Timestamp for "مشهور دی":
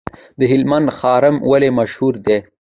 1.79-2.37